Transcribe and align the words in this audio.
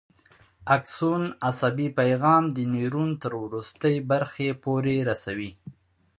اکسون 0.75 1.23
عصبي 1.49 1.87
پیغام 1.99 2.43
د 2.55 2.57
نیورون 2.73 3.09
تر 3.21 3.31
وروستۍ 3.43 3.95
برخې 4.11 4.47
پورې 4.63 4.95
رسوي. 5.09 5.51